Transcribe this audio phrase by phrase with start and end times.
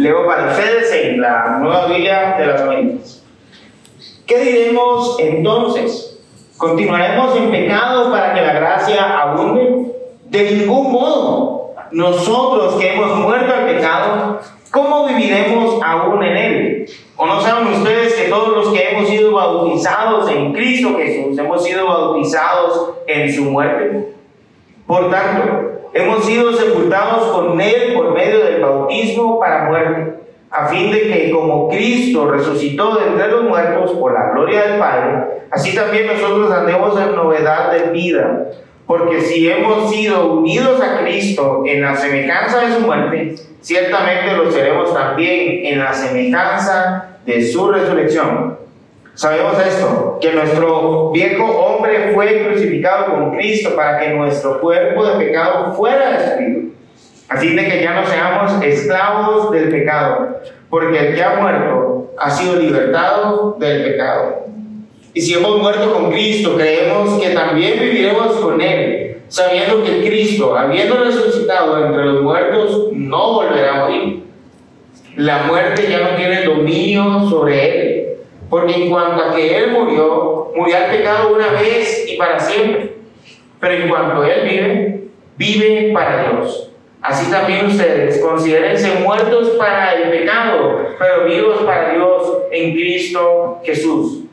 [0.00, 0.02] al 14.
[0.02, 3.22] Leo para ustedes en la nueva Biblia de las Américas.
[4.26, 6.18] ¿Qué diremos entonces?
[6.56, 9.92] ¿Continuaremos en pecado para que la gracia abunde?
[10.26, 11.74] De ningún modo.
[11.92, 14.38] Nosotros que hemos muerto al pecado,
[14.70, 16.90] ¿cómo viviremos aún en él?
[17.16, 21.64] ¿O no saben ustedes que todos los que hemos sido bautizados en Cristo Jesús, hemos
[21.64, 24.14] sido bautizados en su muerte?
[24.86, 30.14] Por tanto, hemos sido sepultados con Él por medio del bautismo para muerte,
[30.50, 34.78] a fin de que como Cristo resucitó de entre los muertos por la gloria del
[34.78, 38.46] Padre, así también nosotros andemos en novedad de vida.
[38.86, 44.50] Porque si hemos sido unidos a Cristo en la semejanza de su muerte, ciertamente lo
[44.50, 48.59] seremos también en la semejanza de su resurrección.
[49.20, 55.26] Sabemos esto, que nuestro viejo hombre fue crucificado con Cristo para que nuestro cuerpo de
[55.26, 56.70] pecado fuera destruido.
[57.28, 60.38] Así de que ya no seamos esclavos del pecado,
[60.70, 64.46] porque el que ha muerto ha sido libertado del pecado.
[65.12, 70.56] Y si hemos muerto con Cristo, creemos que también viviremos con Él, sabiendo que Cristo,
[70.56, 74.22] habiendo resucitado entre los muertos, no volverá a morir.
[75.16, 77.89] La muerte ya no tiene dominio sobre Él
[78.50, 82.96] porque en cuanto a que Él murió, murió al pecado una vez y para siempre.
[83.60, 85.04] Pero en cuanto Él vive,
[85.36, 86.72] vive para Dios.
[87.00, 94.24] Así también ustedes considérense muertos para el pecado, pero vivos para Dios en Cristo Jesús.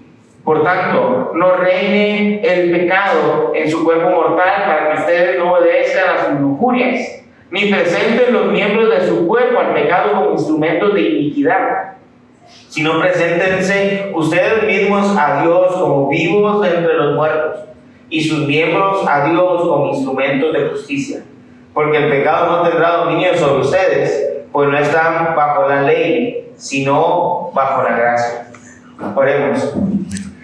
[0.44, 6.10] Por tanto, no reine el pecado en su cuerpo mortal para que ustedes no obedezcan
[6.10, 11.02] a sus lujurias, ni presenten los miembros de su cuerpo al pecado como instrumentos de
[11.02, 11.97] iniquidad
[12.70, 17.62] sino preséntense ustedes mismos a Dios como vivos entre los muertos
[18.10, 21.24] y sus miembros a Dios como instrumentos de justicia.
[21.74, 27.52] Porque el pecado no tendrá dominio sobre ustedes, pues no están bajo la ley, sino
[27.54, 28.48] bajo la gracia.
[29.16, 29.74] Oremos.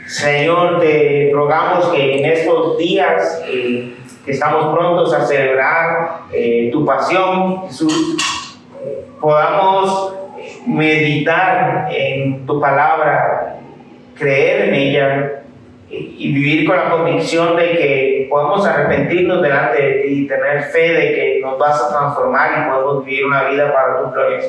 [0.07, 6.85] Señor, te rogamos que en estos días eh, que estamos prontos a celebrar eh, tu
[6.85, 8.15] pasión, Jesús,
[9.19, 10.13] podamos
[10.65, 13.57] meditar en tu palabra,
[14.17, 15.31] creer en ella
[15.89, 20.93] y vivir con la convicción de que podemos arrepentirnos delante de ti y tener fe
[20.93, 24.39] de que nos vas a transformar y podemos vivir una vida para tu gloria.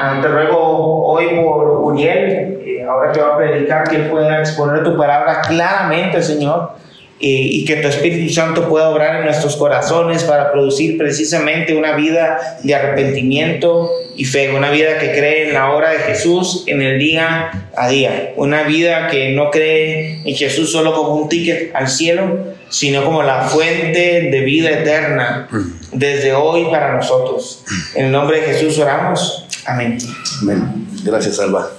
[0.00, 4.96] Ah, te ruego hoy por Uriel, ahora que va a predicar, que pueda exponer tu
[4.96, 6.81] palabra claramente, Señor
[7.24, 12.58] y que tu Espíritu Santo pueda obrar en nuestros corazones para producir precisamente una vida
[12.64, 16.98] de arrepentimiento y fe, una vida que cree en la obra de Jesús en el
[16.98, 21.88] día a día, una vida que no cree en Jesús solo como un ticket al
[21.88, 22.38] cielo,
[22.68, 25.48] sino como la fuente de vida eterna
[25.92, 27.62] desde hoy para nosotros.
[27.94, 29.46] En el nombre de Jesús oramos.
[29.64, 29.98] Amén.
[30.42, 30.88] Amén.
[31.04, 31.70] Gracias, Alba.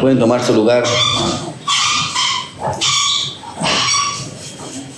[0.00, 0.84] Pueden tomar su lugar.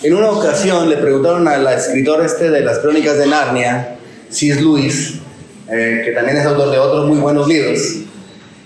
[0.01, 3.97] En una ocasión le preguntaron a la escritora este de las crónicas de Narnia,
[4.31, 4.61] C.S.
[4.61, 5.15] Lewis,
[5.69, 7.81] eh, que también es autor de otros muy buenos libros,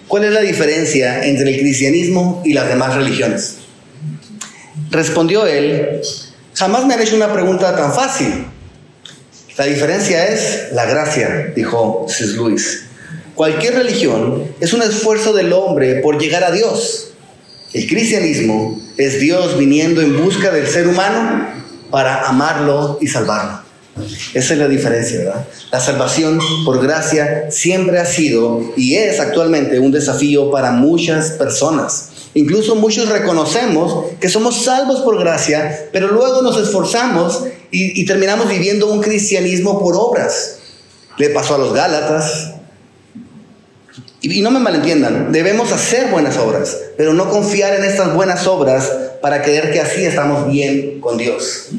[0.08, 3.56] ¿cuál es la diferencia entre el cristianismo y las demás religiones?
[4.90, 6.02] Respondió él,
[6.52, 8.44] jamás me han hecho una pregunta tan fácil.
[9.56, 12.34] La diferencia es la gracia, dijo C.S.
[12.34, 12.84] Lewis.
[13.34, 17.11] Cualquier religión es un esfuerzo del hombre por llegar a Dios.
[17.72, 21.46] El cristianismo es Dios viniendo en busca del ser humano
[21.90, 23.62] para amarlo y salvarlo.
[24.34, 25.46] Esa es la diferencia, ¿verdad?
[25.70, 32.10] La salvación por gracia siempre ha sido y es actualmente un desafío para muchas personas.
[32.34, 38.50] Incluso muchos reconocemos que somos salvos por gracia, pero luego nos esforzamos y, y terminamos
[38.50, 40.58] viviendo un cristianismo por obras.
[41.16, 42.52] Le pasó a los Gálatas,
[44.22, 48.90] y no me malentiendan, debemos hacer buenas obras, pero no confiar en estas buenas obras
[49.20, 51.70] para creer que así estamos bien con Dios.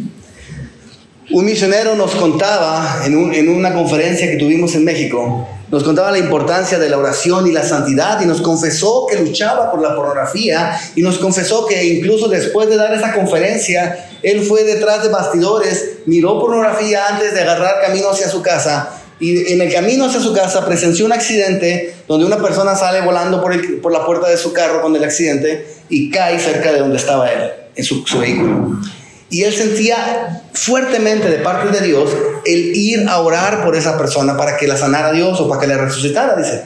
[1.31, 6.77] Un misionero nos contaba en, una conferencia que tuvimos en México, nos contaba la importancia
[6.77, 11.01] de la oración y la santidad y nos confesó que luchaba por la pornografía y
[11.01, 16.39] nos confesó que incluso después de dar esa conferencia, él fue detrás de bastidores, miró
[16.41, 20.65] pornografía antes de agarrar camino hacia su casa y en el camino hacia su casa
[20.65, 24.81] presenció un accidente donde una persona sale volando por, por la puerta de su carro
[24.81, 28.81] con el accidente y cae cerca de donde estaba él, en su, su vehículo.
[29.29, 32.09] Y él sentía fuertemente de parte de Dios
[32.45, 35.67] el ir a orar por esa persona para que la sanara Dios o para que
[35.67, 36.65] la resucitara, dice.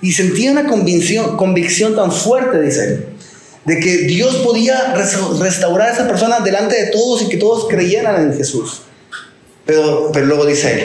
[0.00, 3.06] Y sentía una convicción, convicción tan fuerte, dice él,
[3.66, 8.22] de que Dios podía restaurar a esa persona delante de todos y que todos creyeran
[8.22, 8.80] en Jesús.
[9.66, 10.84] Pero, pero luego dice él,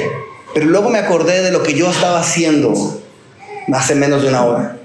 [0.54, 3.02] pero luego me acordé de lo que yo estaba haciendo
[3.74, 4.78] hace menos de una hora.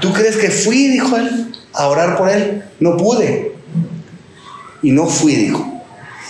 [0.00, 2.64] ¿Tú crees que fui, dijo él, a orar por él?
[2.78, 3.52] No pude.
[4.82, 5.82] Y no fui, dijo.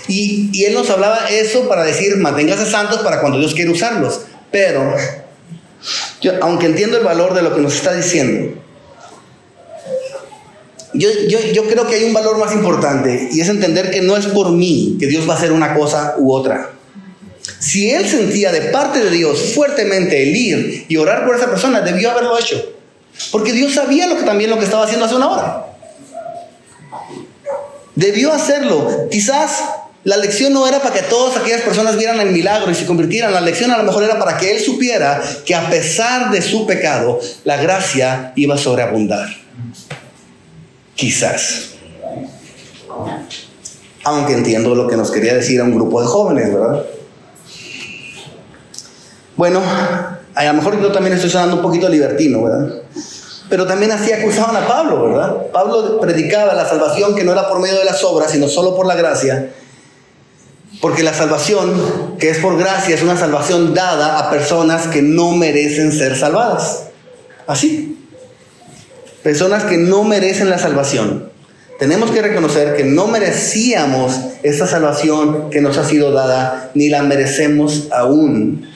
[0.06, 4.22] Y, él nos hablaba eso para decir, manténgase santos para cuando Dios quiera usarlos.
[4.50, 4.94] Pero,
[6.22, 8.58] yo, aunque entiendo el valor de lo que nos está diciendo,
[10.94, 14.16] yo, yo, yo, creo que hay un valor más importante y es entender que no
[14.16, 16.70] es por mí que Dios va a hacer una cosa u otra.
[17.58, 21.80] Si él sentía de parte de Dios fuertemente el ir y orar por esa persona,
[21.80, 22.74] debió haberlo hecho.
[23.32, 25.66] Porque Dios sabía también lo que estaba haciendo hace una hora.
[27.94, 29.08] Debió hacerlo.
[29.10, 29.60] Quizás
[30.04, 33.34] la lección no era para que todas aquellas personas vieran el milagro y se convirtieran.
[33.34, 36.66] La lección a lo mejor era para que él supiera que a pesar de su
[36.66, 39.28] pecado, la gracia iba a sobreabundar.
[40.94, 41.70] Quizás.
[44.04, 46.86] Aunque entiendo lo que nos quería decir a un grupo de jóvenes, ¿verdad?
[49.38, 49.62] Bueno,
[50.34, 52.82] a lo mejor yo también estoy sonando un poquito libertino, ¿verdad?
[53.48, 55.46] Pero también así acusaban a Pablo, ¿verdad?
[55.52, 58.84] Pablo predicaba la salvación que no era por medio de las obras, sino solo por
[58.84, 59.50] la gracia.
[60.80, 65.30] Porque la salvación, que es por gracia, es una salvación dada a personas que no
[65.30, 66.88] merecen ser salvadas.
[67.46, 67.96] Así.
[69.22, 71.30] Personas que no merecen la salvación.
[71.78, 77.04] Tenemos que reconocer que no merecíamos esta salvación que nos ha sido dada, ni la
[77.04, 78.66] merecemos aún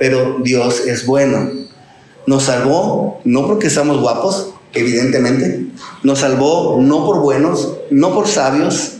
[0.00, 1.50] pero Dios es bueno.
[2.26, 5.66] Nos salvó no porque somos guapos, evidentemente.
[6.02, 8.94] Nos salvó no por buenos, no por sabios,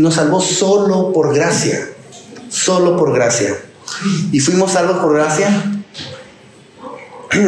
[0.00, 1.88] nos salvó solo por gracia.
[2.48, 3.56] Solo por gracia.
[4.32, 5.72] ¿Y fuimos salvos por gracia?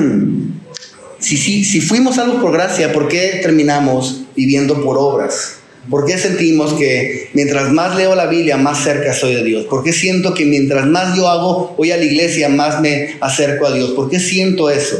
[1.18, 5.55] si, si, si fuimos salvos por gracia, ¿por qué terminamos viviendo por obras?
[5.90, 9.66] ¿Por qué sentimos que mientras más leo la Biblia, más cerca soy de Dios?
[9.66, 13.66] ¿Por qué siento que mientras más yo hago, voy a la iglesia, más me acerco
[13.66, 13.90] a Dios?
[13.90, 14.96] ¿Por qué siento eso?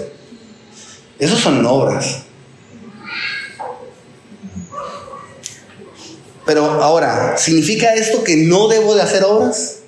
[1.18, 2.22] Esos son obras.
[6.44, 9.80] Pero ahora, ¿significa esto que no debo de hacer obras?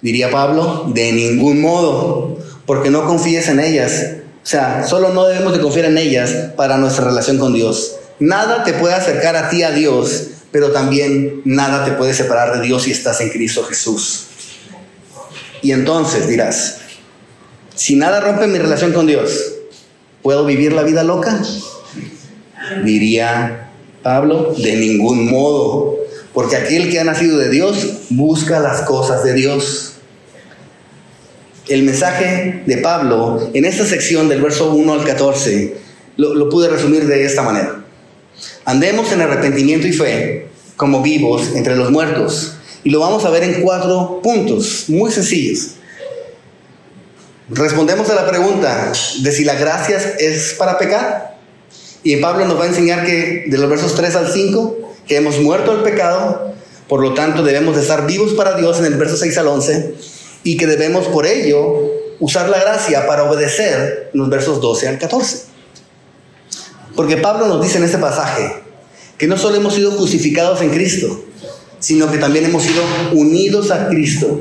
[0.00, 4.06] Diría Pablo, de ningún modo, porque no confíes en ellas.
[4.42, 7.97] O sea, solo no debemos de confiar en ellas para nuestra relación con Dios.
[8.20, 12.66] Nada te puede acercar a ti a Dios, pero también nada te puede separar de
[12.66, 14.26] Dios si estás en Cristo Jesús.
[15.62, 16.80] Y entonces dirás,
[17.74, 19.52] si nada rompe mi relación con Dios,
[20.22, 21.40] ¿puedo vivir la vida loca?
[22.84, 23.70] Diría
[24.02, 25.96] Pablo, de ningún modo,
[26.34, 29.94] porque aquel que ha nacido de Dios busca las cosas de Dios.
[31.68, 35.76] El mensaje de Pablo en esta sección del verso 1 al 14
[36.16, 37.77] lo, lo pude resumir de esta manera.
[38.68, 42.52] Andemos en arrepentimiento y fe como vivos entre los muertos.
[42.84, 45.76] Y lo vamos a ver en cuatro puntos muy sencillos.
[47.48, 51.38] Respondemos a la pregunta de si la gracia es para pecar.
[52.02, 54.76] Y Pablo nos va a enseñar que de los versos 3 al 5,
[55.06, 56.52] que hemos muerto al pecado,
[56.88, 59.94] por lo tanto debemos de estar vivos para Dios en el verso 6 al 11,
[60.44, 61.90] y que debemos por ello
[62.20, 65.48] usar la gracia para obedecer en los versos 12 al 14.
[66.98, 68.67] Porque Pablo nos dice en este pasaje
[69.18, 71.24] que no solo hemos sido justificados en Cristo,
[71.80, 72.82] sino que también hemos sido
[73.12, 74.40] unidos a Cristo.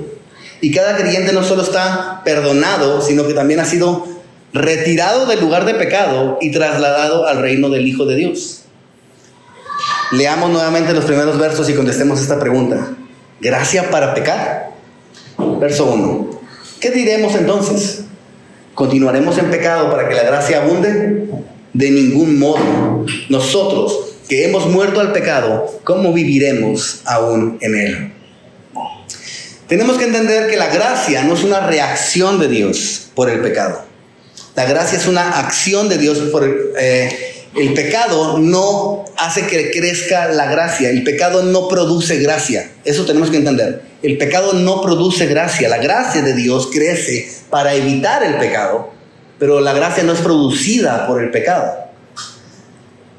[0.61, 4.07] Y cada creyente no solo está perdonado, sino que también ha sido
[4.53, 8.61] retirado del lugar de pecado y trasladado al reino del Hijo de Dios.
[10.11, 12.95] Leamos nuevamente los primeros versos y contestemos esta pregunta.
[13.41, 14.71] ¿Gracia para pecar?
[15.59, 16.29] Verso 1.
[16.79, 18.03] ¿Qué diremos entonces?
[18.73, 21.27] ¿Continuaremos en pecado para que la gracia abunde?
[21.73, 23.05] De ningún modo.
[23.29, 28.13] Nosotros que hemos muerto al pecado, ¿cómo viviremos aún en él?
[29.67, 33.83] Tenemos que entender que la gracia no es una reacción de Dios por el pecado.
[34.55, 40.27] La gracia es una acción de Dios por eh, el pecado no hace que crezca
[40.27, 40.89] la gracia.
[40.89, 42.71] El pecado no produce gracia.
[42.85, 43.81] Eso tenemos que entender.
[44.03, 45.67] El pecado no produce gracia.
[45.67, 48.97] La gracia de Dios crece para evitar el pecado
[49.39, 51.86] pero la gracia no es producida por el pecado.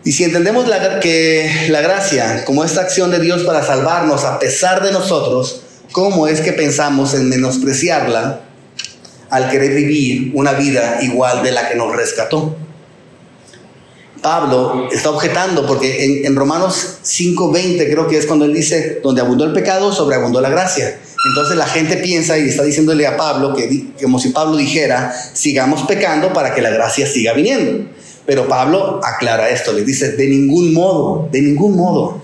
[0.09, 0.65] Y si entendemos
[1.03, 5.61] que la gracia como esta acción de Dios para salvarnos a pesar de nosotros,
[5.93, 8.41] ¿cómo es que pensamos en menospreciarla
[9.29, 12.57] al querer vivir una vida igual de la que nos rescató?
[14.23, 19.21] Pablo está objetando porque en, en Romanos 5:20 creo que es cuando él dice, donde
[19.21, 20.99] abundó el pecado, sobreabundó la gracia.
[21.29, 25.83] Entonces la gente piensa y está diciéndole a Pablo que como si Pablo dijera, sigamos
[25.83, 27.98] pecando para que la gracia siga viniendo.
[28.29, 32.21] Pero Pablo aclara esto, le dice, de ningún modo, de ningún modo.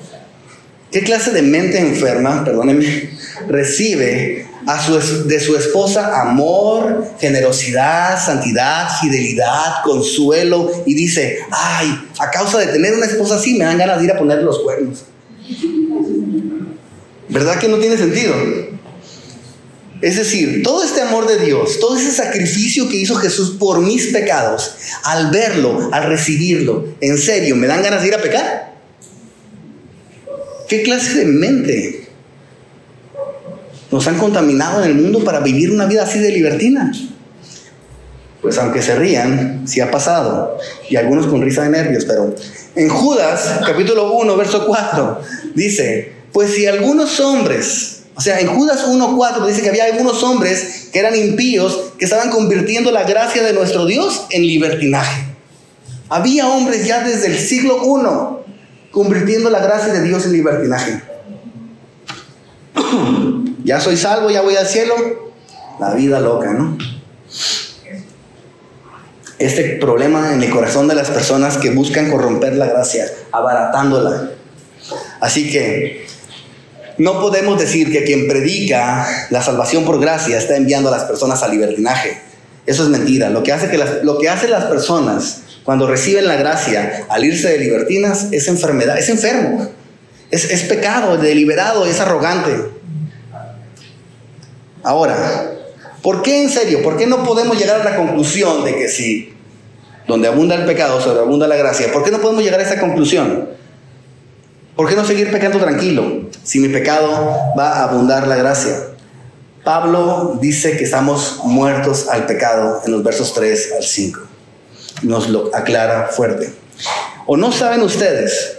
[0.92, 3.08] ¿Qué clase de mente enferma, perdónenme,
[3.49, 12.30] recibe a su, de su esposa amor, generosidad, santidad, fidelidad, consuelo y dice, ay, a
[12.30, 15.06] causa de tener una esposa así me dan ganas de ir a poner los cuernos?
[17.30, 18.34] ¿Verdad que no tiene sentido?
[20.04, 24.08] Es decir, todo este amor de Dios, todo ese sacrificio que hizo Jesús por mis
[24.08, 28.75] pecados, al verlo, al recibirlo, en serio, ¿me dan ganas de ir a pecar?
[30.68, 32.06] ¿Qué clase de mente
[33.90, 36.92] nos han contaminado en el mundo para vivir una vida así de libertina?
[38.42, 42.34] Pues aunque se rían, sí ha pasado, y algunos con risa de nervios, pero
[42.76, 45.23] en Judas, capítulo 1, verso 4,
[45.54, 50.88] dice, pues si algunos hombres, o sea, en Judas 1.4 dice que había algunos hombres
[50.92, 55.25] que eran impíos, que estaban convirtiendo la gracia de nuestro Dios en libertinaje.
[56.09, 58.44] Había hombres ya desde el siglo 1
[58.92, 61.02] convirtiendo la gracia de Dios en libertinaje.
[63.64, 64.94] ya soy salvo, ya voy al cielo.
[65.80, 66.78] La vida loca, ¿no?
[69.40, 74.30] Este problema en el corazón de las personas que buscan corromper la gracia, abaratándola.
[75.21, 76.03] Así que
[76.98, 81.42] no podemos decir que quien predica la salvación por gracia está enviando a las personas
[81.42, 82.18] al libertinaje.
[82.66, 83.30] Eso es mentira.
[83.30, 87.24] Lo que hace que las, lo que hacen las personas cuando reciben la gracia al
[87.24, 89.68] irse de libertinas es enfermedad, es enfermo,
[90.30, 92.52] es, es pecado, deliberado, es arrogante.
[94.82, 95.52] Ahora,
[96.02, 96.82] ¿por qué en serio?
[96.82, 99.32] ¿Por qué no podemos llegar a la conclusión de que si
[100.06, 101.90] donde abunda el pecado, sobreabunda la gracia?
[101.92, 103.48] ¿Por qué no podemos llegar a esa conclusión?
[104.76, 107.09] ¿Por qué no seguir pecando tranquilo si mi pecado
[107.59, 108.75] va a abundar la gracia?
[109.62, 114.35] Pablo dice que estamos muertos al pecado en los versos 3 al 5
[115.04, 116.52] nos lo aclara fuerte.
[117.26, 118.59] ¿O no saben ustedes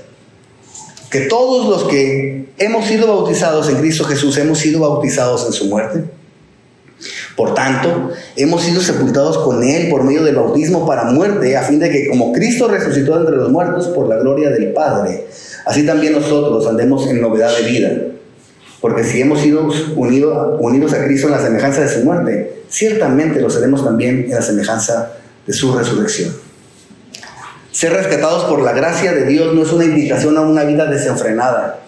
[1.10, 5.66] que todos los que hemos sido bautizados en Cristo Jesús hemos sido bautizados en su
[5.66, 6.04] muerte?
[7.36, 11.80] Por tanto, hemos sido sepultados con Él por medio del bautismo para muerte, a fin
[11.80, 15.28] de que como Cristo resucitó entre los muertos por la gloria del Padre,
[15.66, 17.92] así también nosotros andemos en novedad de vida.
[18.80, 23.50] Porque si hemos sido unidos, a Cristo en la semejanza de su muerte, ciertamente lo
[23.50, 25.14] seremos también en la semejanza
[25.46, 26.34] de su resurrección.
[27.72, 31.82] Ser rescatados por la gracia de Dios no es una invitación a una vida desenfrenada.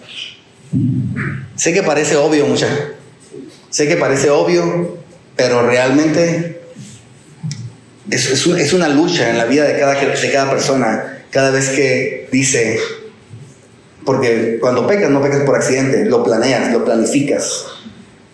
[1.56, 2.78] Sé que parece obvio, muchachos.
[3.70, 4.98] Sé que parece obvio,
[5.38, 6.62] pero realmente
[8.10, 11.22] es, es, una lucha en la vida de cada, de cada persona.
[11.30, 12.80] Cada vez que dice,
[14.04, 17.66] porque cuando pecas no pecas por accidente, lo planeas, lo planificas.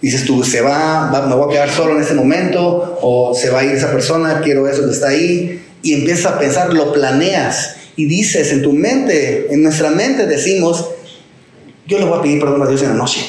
[0.00, 3.61] Dices tú, se va, me voy a quedar solo en ese momento, o se va
[3.61, 7.76] a ir esa persona, quiero eso que está ahí, y empiezas a pensar, lo planeas
[7.96, 10.88] y dices en tu mente, en nuestra mente decimos,
[11.87, 13.20] yo le voy a pedir perdón a Dios en la noche.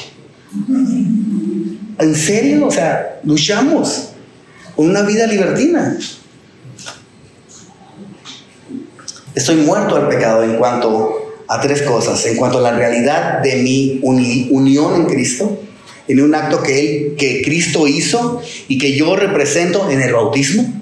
[1.98, 2.66] ¿En serio?
[2.66, 4.10] O sea, luchamos
[4.74, 5.98] con una vida libertina.
[9.34, 12.24] Estoy muerto al pecado en cuanto a tres cosas.
[12.26, 15.58] En cuanto a la realidad de mi unión en Cristo,
[16.08, 20.76] en un acto que, él, que Cristo hizo y que yo represento en el bautismo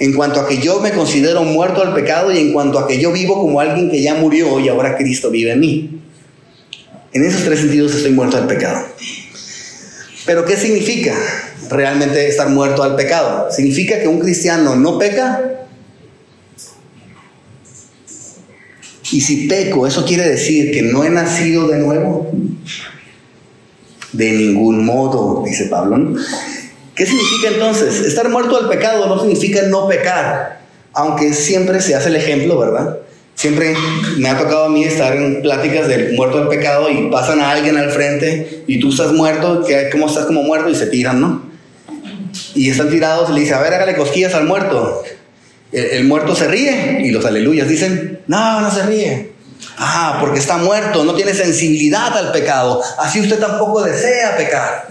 [0.00, 2.98] en cuanto a que yo me considero muerto al pecado y en cuanto a que
[2.98, 6.00] yo vivo como alguien que ya murió y ahora Cristo vive en mí.
[7.12, 8.86] En esos tres sentidos estoy muerto al pecado.
[10.26, 11.16] Pero ¿qué significa
[11.70, 13.50] realmente estar muerto al pecado?
[13.50, 15.40] ¿Significa que un cristiano no peca?
[19.12, 22.30] Y si peco, ¿eso quiere decir que no he nacido de nuevo?
[24.12, 26.14] De ningún modo, dice Pablo.
[26.94, 28.00] ¿Qué significa entonces?
[28.00, 30.60] Estar muerto al pecado no significa no pecar,
[30.92, 32.98] aunque siempre se hace el ejemplo, ¿verdad?
[33.34, 33.74] Siempre
[34.18, 37.50] me ha tocado a mí estar en pláticas del muerto al pecado y pasan a
[37.50, 40.68] alguien al frente y tú estás muerto, ¿cómo estás como muerto?
[40.68, 41.50] Y se tiran, ¿no?
[42.54, 45.02] Y están tirados y le dice, a ver, hágale cosquillas al muerto.
[45.72, 49.32] El, el muerto se ríe y los aleluyas dicen, no, no se ríe.
[49.78, 52.82] Ah, porque está muerto, no tiene sensibilidad al pecado.
[52.98, 54.88] Así usted tampoco desea pecar.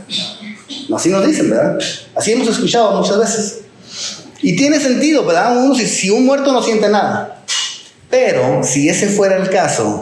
[0.95, 1.77] Así nos dicen, ¿verdad?
[2.15, 3.59] Así hemos escuchado muchas veces.
[4.41, 5.57] Y tiene sentido, ¿verdad?
[5.57, 7.38] Uno, si, un muerto no siente nada.
[8.09, 10.01] Pero si ese fuera el caso,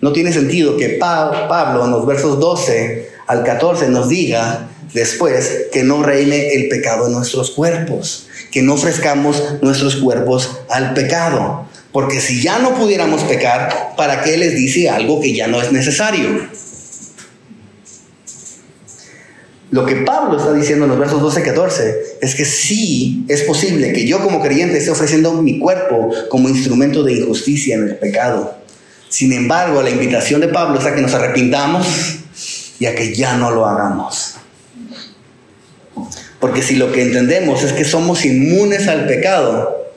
[0.00, 5.82] no tiene sentido que Pablo en los versos 12 al 14 nos diga después que
[5.82, 11.66] no reine el pecado en nuestros cuerpos, que no ofrezcamos nuestros cuerpos al pecado.
[11.92, 15.72] Porque si ya no pudiéramos pecar, ¿para qué les dice algo que ya no es
[15.72, 16.48] necesario?
[19.70, 23.42] Lo que Pablo está diciendo en los versos 12 y 14 es que sí es
[23.42, 27.96] posible que yo como creyente esté ofreciendo mi cuerpo como instrumento de injusticia en el
[27.96, 28.56] pecado.
[29.08, 31.86] Sin embargo, la invitación de Pablo es a que nos arrepintamos
[32.78, 34.34] y a que ya no lo hagamos.
[36.38, 39.92] Porque si lo que entendemos es que somos inmunes al pecado,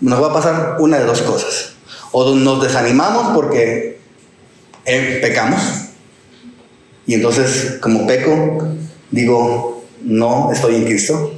[0.00, 1.72] nos va a pasar una de dos cosas.
[2.12, 4.00] O nos desanimamos porque
[4.84, 5.60] eh, pecamos.
[7.10, 8.68] Y entonces, como peco,
[9.10, 11.34] digo, no estoy en Cristo.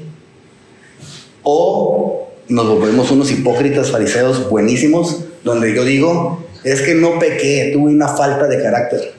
[1.43, 7.91] O nos volvemos unos hipócritas fariseos buenísimos, donde yo digo, es que no pequé, tuve
[7.91, 9.15] una falta de carácter.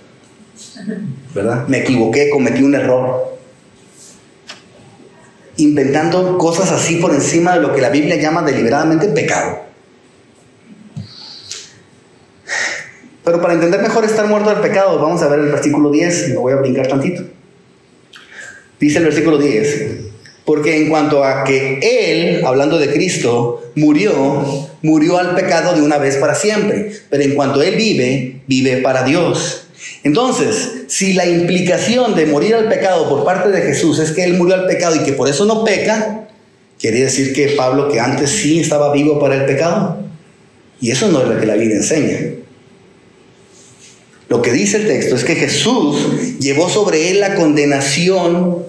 [1.34, 1.68] ¿Verdad?
[1.68, 3.36] Me equivoqué, cometí un error.
[5.58, 9.58] Inventando cosas así por encima de lo que la Biblia llama deliberadamente pecado.
[13.24, 16.42] Pero para entender mejor estar muerto del pecado, vamos a ver el versículo 10, lo
[16.42, 17.24] voy a brincar tantito.
[18.80, 19.92] Dice el versículo 10,
[20.44, 24.44] porque en cuanto a que Él, hablando de Cristo, murió,
[24.82, 26.92] murió al pecado de una vez para siempre.
[27.10, 29.68] Pero en cuanto Él vive, vive para Dios.
[30.04, 34.34] Entonces, si la implicación de morir al pecado por parte de Jesús es que Él
[34.34, 36.28] murió al pecado y que por eso no peca,
[36.78, 40.00] quiere decir que Pablo que antes sí estaba vivo para el pecado.
[40.82, 42.43] Y eso no es lo que la Biblia enseña.
[44.34, 48.64] Lo que dice el texto es que Jesús llevó sobre él la condenación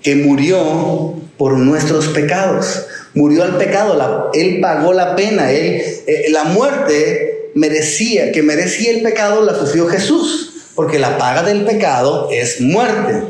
[0.00, 2.86] que murió por nuestros pecados.
[3.12, 9.02] Murió al pecado, él pagó la pena, él, eh, la muerte merecía, que merecía el
[9.02, 13.22] pecado, la sufrió Jesús, porque la paga del pecado es muerte.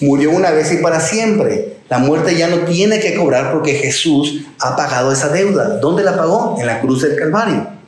[0.00, 1.74] Murió una vez y para siempre.
[1.90, 5.80] La muerte ya no tiene que cobrar porque Jesús ha pagado esa deuda.
[5.82, 6.56] ¿Dónde la pagó?
[6.58, 7.81] En la cruz del Calvario.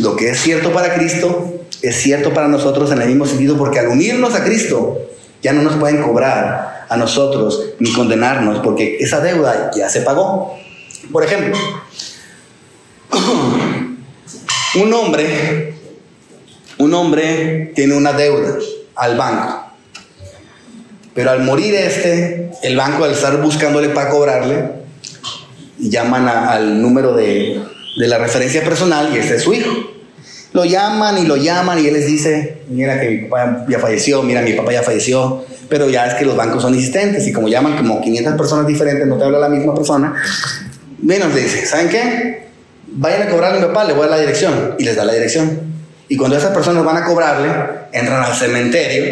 [0.00, 3.78] Lo que es cierto para Cristo es cierto para nosotros en el mismo sentido porque
[3.78, 4.98] al unirnos a Cristo
[5.42, 10.56] ya no nos pueden cobrar a nosotros ni condenarnos porque esa deuda ya se pagó.
[11.12, 11.56] Por ejemplo,
[14.82, 15.74] un hombre,
[16.78, 18.58] un hombre tiene una deuda
[18.96, 19.66] al banco,
[21.14, 24.70] pero al morir este, el banco al estar buscándole para cobrarle,
[25.78, 27.62] llaman al número de,
[27.96, 29.70] de la referencia personal y este es su hijo.
[30.52, 34.22] Lo llaman y lo llaman y él les dice, mira que mi papá ya falleció,
[34.22, 37.48] mira mi papá ya falleció, pero ya es que los bancos son insistentes y como
[37.48, 40.14] llaman como 500 personas diferentes, no te habla la misma persona,
[41.02, 42.46] menos le dice, ¿saben qué?
[42.88, 45.04] Vayan a cobrarle a mi papá, le voy a dar la dirección y les da
[45.04, 45.60] la dirección.
[46.08, 47.50] Y cuando esas personas van a cobrarle,
[47.92, 49.04] entran al cementerio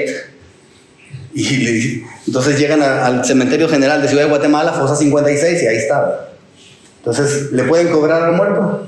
[1.34, 6.33] y entonces llegan al cementerio general de Ciudad de Guatemala, fosa 56 y ahí está.
[7.06, 8.86] Entonces, ¿le pueden cobrar al muerto?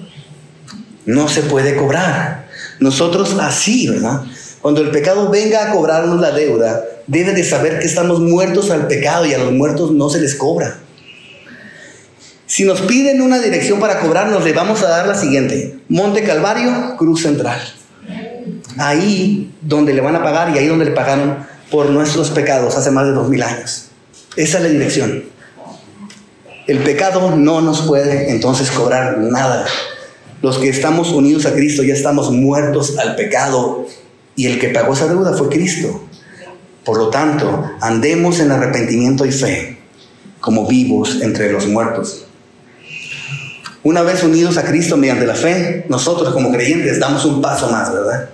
[1.05, 2.46] No se puede cobrar.
[2.81, 4.22] Nosotros así, ¿verdad?
[4.62, 8.87] Cuando el pecado venga a cobrarnos la deuda, debe de saber que estamos muertos al
[8.87, 10.79] pecado y a los muertos no se les cobra.
[12.46, 15.79] Si nos piden una dirección para cobrarnos, le vamos a dar la siguiente.
[15.88, 17.61] Monte Calvario, Cruz Central.
[18.79, 22.90] Ahí donde le van a pagar y ahí donde le pagaron por nuestros pecados hace
[22.90, 23.88] más de dos mil años.
[24.37, 25.36] Esa es la dirección.
[26.66, 29.66] El pecado no nos puede entonces cobrar nada.
[30.42, 33.87] Los que estamos unidos a Cristo ya estamos muertos al pecado
[34.35, 36.02] y el que pagó esa deuda fue Cristo.
[36.85, 39.79] Por lo tanto, andemos en arrepentimiento y fe
[40.40, 42.26] como vivos entre los muertos.
[43.83, 47.92] Una vez unidos a Cristo mediante la fe, nosotros como creyentes damos un paso más,
[47.92, 48.31] ¿verdad?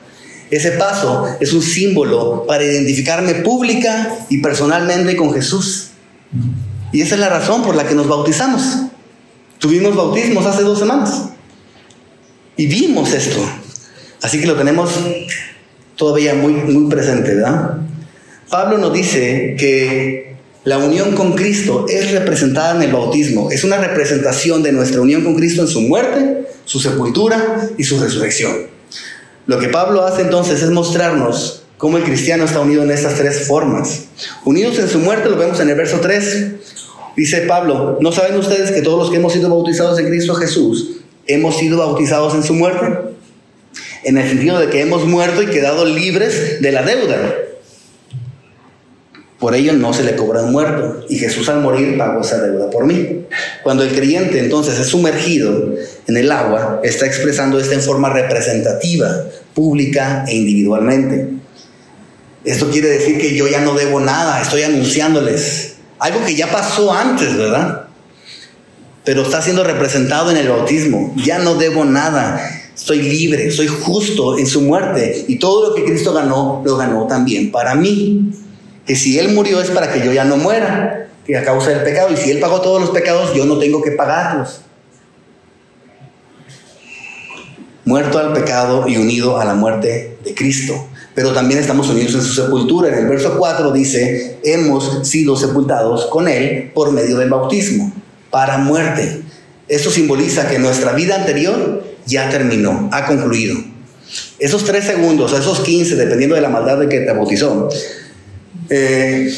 [0.51, 5.91] Ese paso es un símbolo para identificarme pública y personalmente con Jesús.
[6.93, 8.63] Y esa es la razón por la que nos bautizamos.
[9.59, 11.31] Tuvimos bautismos hace dos semanas.
[12.57, 13.41] Y vimos esto.
[14.21, 14.91] Así que lo tenemos
[15.97, 17.79] todavía muy, muy presente, ¿verdad?
[18.51, 23.51] Pablo nos dice que la unión con Cristo es representada en el bautismo.
[23.51, 27.99] Es una representación de nuestra unión con Cristo en su muerte, su sepultura y su
[27.99, 28.67] resurrección.
[29.47, 33.49] Lo que Pablo hace entonces es mostrarnos cómo el cristiano está unido en estas tres
[33.49, 34.05] formas.
[34.45, 36.47] Unidos en su muerte, lo vemos en el verso 3.
[37.17, 41.01] Dice Pablo, ¿no saben ustedes que todos los que hemos sido bautizados en Cristo Jesús
[41.27, 42.87] hemos sido bautizados en su muerte,
[44.05, 47.35] en el sentido de que hemos muerto y quedado libres de la deuda.
[49.41, 52.71] Por ello no se le cobra un muerto y Jesús al morir pagó esa deuda
[52.71, 53.25] por mí.
[53.65, 55.75] Cuando el creyente entonces es sumergido
[56.07, 61.42] en el agua, está expresando esto en forma representativa, pública e individualmente.
[62.45, 66.93] Esto quiere decir que yo ya no debo nada, estoy anunciándoles algo que ya pasó
[66.93, 67.87] antes, ¿verdad?
[69.05, 71.13] pero está siendo representado en el bautismo.
[71.17, 72.41] Ya no debo nada,
[72.75, 77.07] soy libre, soy justo en su muerte y todo lo que Cristo ganó, lo ganó
[77.07, 78.33] también para mí.
[78.87, 81.83] Que si Él murió es para que yo ya no muera, que a causa del
[81.83, 84.61] pecado, y si Él pagó todos los pecados, yo no tengo que pagarlos.
[87.85, 90.89] muerto al pecado y unido a la muerte de Cristo.
[91.15, 92.89] Pero también estamos unidos en su sepultura.
[92.89, 97.93] En el verso 4 dice, hemos sido sepultados con Él por medio del bautismo,
[98.31, 99.23] para muerte.
[99.69, 103.57] Esto simboliza que nuestra vida anterior ya terminó, ha concluido.
[104.39, 107.69] Esos tres segundos, esos 15, dependiendo de la maldad de que te bautizó,
[108.69, 109.33] eh,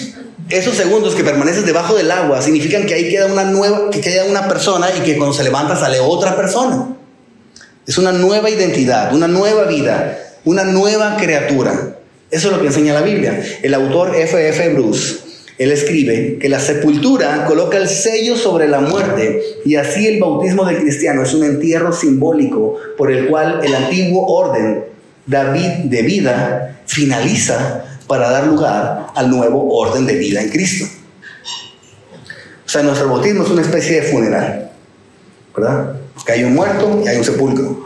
[0.49, 4.25] esos segundos que permaneces debajo del agua significan que ahí queda una nueva, que queda
[4.25, 6.97] una persona y que cuando se levanta sale otra persona.
[7.87, 11.97] Es una nueva identidad, una nueva vida, una nueva criatura.
[12.31, 13.43] Eso es lo que enseña la Biblia.
[13.63, 14.49] El autor F.F.
[14.49, 14.75] F.
[14.75, 15.17] Bruce,
[15.59, 20.65] él escribe que la sepultura coloca el sello sobre la muerte y así el bautismo
[20.65, 24.85] del cristiano es un entierro simbólico por el cual el antiguo orden
[25.27, 30.87] de vida finaliza para dar lugar al nuevo orden de vida en Cristo.
[32.67, 34.73] O sea, nuestro bautismo es una especie de funeral,
[35.57, 35.97] ¿verdad?
[36.27, 37.84] Que hay un muerto y hay un sepulcro.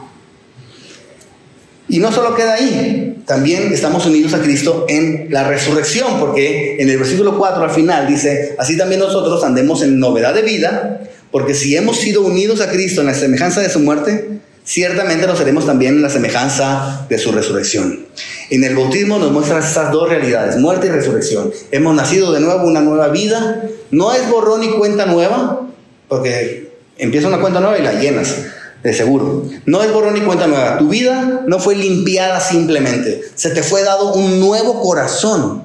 [1.89, 6.91] Y no solo queda ahí, también estamos unidos a Cristo en la resurrección, porque en
[6.91, 11.55] el versículo 4 al final dice, así también nosotros andemos en novedad de vida, porque
[11.55, 15.65] si hemos sido unidos a Cristo en la semejanza de su muerte, ciertamente lo seremos
[15.65, 18.07] también en la semejanza de su resurrección.
[18.51, 21.51] En el bautismo nos muestra estas dos realidades, muerte y resurrección.
[21.71, 25.67] Hemos nacido de nuevo una nueva vida, no es borrón y cuenta nueva,
[26.09, 28.37] porque empieza una cuenta nueva y la llenas,
[28.83, 29.45] de seguro.
[29.67, 30.79] No es borrón y cuenta nueva.
[30.79, 35.65] Tu vida no fue limpiada simplemente, se te fue dado un nuevo corazón.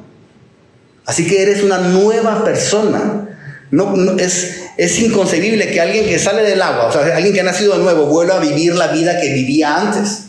[1.06, 3.30] Así que eres una nueva persona.
[3.72, 7.44] No, es, es inconcebible que alguien que sale del agua, o sea, alguien que ha
[7.44, 10.26] nacido de nuevo, vuelva a vivir la vida que vivía antes.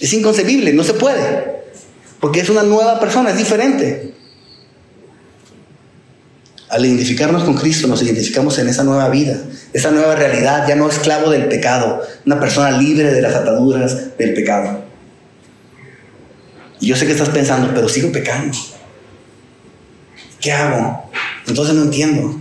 [0.00, 1.56] Es inconcebible, no se puede.
[2.20, 4.14] Porque es una nueva persona, es diferente.
[6.68, 9.38] Al identificarnos con Cristo nos identificamos en esa nueva vida,
[9.72, 14.34] esa nueva realidad, ya no esclavo del pecado, una persona libre de las ataduras del
[14.34, 14.84] pecado.
[16.80, 18.56] Y yo sé que estás pensando, pero sigo pecando.
[20.40, 21.10] ¿Qué hago?
[21.46, 22.38] Entonces no entiendo.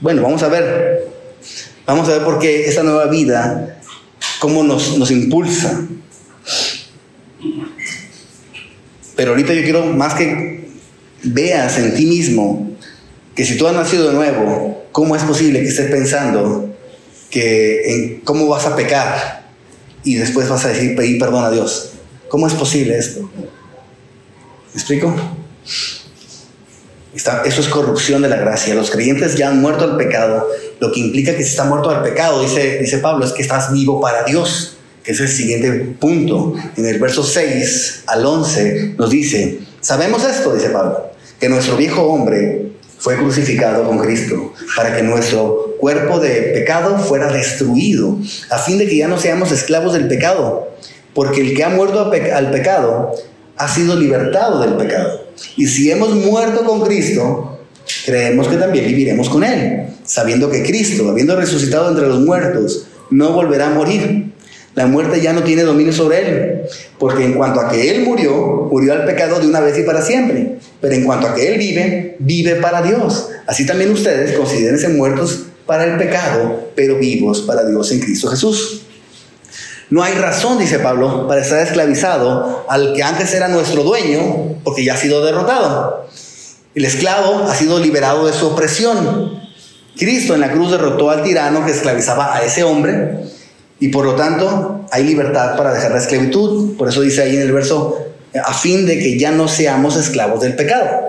[0.00, 1.08] Bueno, vamos a ver.
[1.84, 3.78] Vamos a ver por qué esa nueva vida,
[4.38, 5.80] cómo nos, nos impulsa.
[9.16, 10.68] Pero ahorita yo quiero más que
[11.24, 12.71] veas en ti mismo
[13.34, 16.68] que si tú has nacido de nuevo, ¿cómo es posible que estés pensando
[17.30, 19.46] que en cómo vas a pecar
[20.04, 21.92] y después vas a decir pedir perdón a Dios?
[22.28, 23.30] ¿Cómo es posible esto?
[23.36, 25.14] ¿Me explico?
[27.14, 28.74] eso es corrupción de la gracia.
[28.74, 30.48] Los creyentes ya han muerto al pecado,
[30.80, 33.72] lo que implica que si está muerto al pecado, dice, dice Pablo, es que estás
[33.72, 36.54] vivo para Dios, que es el siguiente punto.
[36.76, 42.02] En el verso 6 al 11 nos dice, sabemos esto, dice Pablo, que nuestro viejo
[42.02, 42.71] hombre
[43.02, 48.16] fue crucificado con Cristo para que nuestro cuerpo de pecado fuera destruido,
[48.48, 50.68] a fin de que ya no seamos esclavos del pecado,
[51.12, 53.10] porque el que ha muerto al pecado
[53.56, 55.20] ha sido libertado del pecado.
[55.56, 57.58] Y si hemos muerto con Cristo,
[58.06, 63.32] creemos que también viviremos con Él, sabiendo que Cristo, habiendo resucitado entre los muertos, no
[63.32, 64.31] volverá a morir.
[64.74, 66.62] La muerte ya no tiene dominio sobre él,
[66.98, 70.00] porque en cuanto a que él murió, murió al pecado de una vez y para
[70.00, 70.56] siempre.
[70.80, 73.28] Pero en cuanto a que él vive, vive para Dios.
[73.46, 78.82] Así también ustedes considérense muertos para el pecado, pero vivos para Dios en Cristo Jesús.
[79.90, 84.84] No hay razón, dice Pablo, para estar esclavizado al que antes era nuestro dueño, porque
[84.84, 86.06] ya ha sido derrotado.
[86.74, 89.38] El esclavo ha sido liberado de su opresión.
[89.98, 93.22] Cristo en la cruz derrotó al tirano que esclavizaba a ese hombre
[93.82, 96.76] y por lo tanto hay libertad para dejar la esclavitud.
[96.76, 97.98] Por eso dice ahí en el verso,
[98.32, 101.00] a fin de que ya no seamos esclavos del pecado.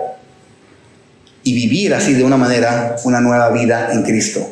[1.44, 4.50] Y vivir así de una manera una nueva vida en Cristo.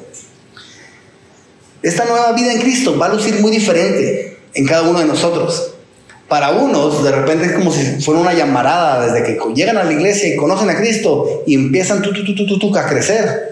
[1.82, 5.74] Esta nueva vida en Cristo va a lucir muy diferente en cada uno de nosotros.
[6.28, 9.92] Para unos, de repente es como si fuera una llamarada desde que llegan a la
[9.92, 13.51] iglesia y conocen a Cristo y empiezan tú, tú, tú, tú, tú, a crecer.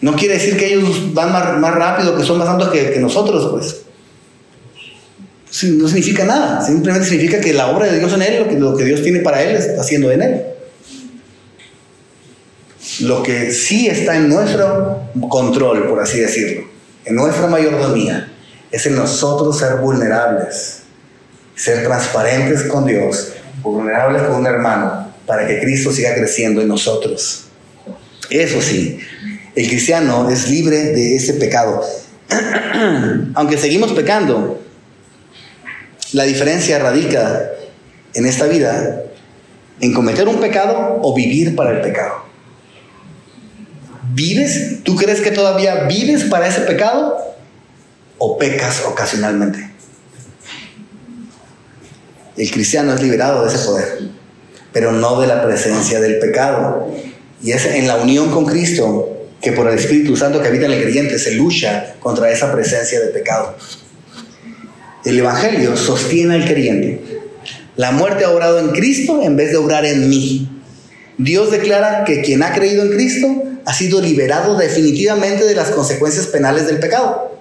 [0.00, 3.82] No quiere decir que ellos van más, rápido, que son más altos que, nosotros, pues.
[5.70, 8.76] No significa nada, simplemente significa que la obra de Dios en él, lo que, lo
[8.76, 10.42] que Dios tiene para él, está haciendo en él.
[13.00, 16.66] Lo que sí está en nuestro control, por así decirlo,
[17.04, 18.32] en nuestra mayordomía,
[18.70, 20.82] es en nosotros ser vulnerables,
[21.56, 23.32] ser transparentes con Dios,
[23.62, 27.46] vulnerables con un hermano, para que Cristo siga creciendo en nosotros.
[28.30, 29.00] Eso sí,
[29.54, 31.84] el cristiano es libre de ese pecado.
[33.34, 34.60] Aunque seguimos pecando,
[36.12, 37.50] la diferencia radica
[38.14, 39.02] en esta vida
[39.80, 42.24] en cometer un pecado o vivir para el pecado.
[44.12, 44.82] ¿Vives?
[44.82, 47.30] ¿Tú crees que todavía vives para ese pecado?
[48.20, 49.70] o pecas ocasionalmente.
[52.36, 53.98] El cristiano es liberado de ese poder,
[54.72, 56.86] pero no de la presencia del pecado.
[57.42, 60.72] Y es en la unión con Cristo que por el Espíritu Santo que habita en
[60.72, 63.56] el creyente se lucha contra esa presencia de pecado.
[65.04, 67.00] El Evangelio sostiene al creyente.
[67.76, 70.48] La muerte ha obrado en Cristo en vez de obrar en mí.
[71.16, 76.26] Dios declara que quien ha creído en Cristo ha sido liberado definitivamente de las consecuencias
[76.26, 77.38] penales del pecado.